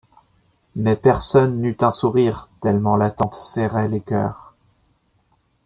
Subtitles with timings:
[0.75, 4.55] Mais personne n’eut un sourire, tellement l’attente serrait les cœurs.